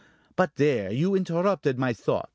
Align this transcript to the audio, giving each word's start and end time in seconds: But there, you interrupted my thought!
But 0.35 0.55
there, 0.55 0.91
you 0.91 1.13
interrupted 1.13 1.77
my 1.77 1.93
thought! 1.93 2.29